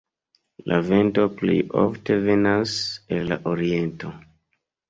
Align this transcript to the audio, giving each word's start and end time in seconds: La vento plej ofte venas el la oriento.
La 0.71 0.79
vento 0.87 1.25
plej 1.41 1.59
ofte 1.83 2.17
venas 2.31 2.75
el 3.19 3.31
la 3.33 3.41
oriento. 3.53 4.11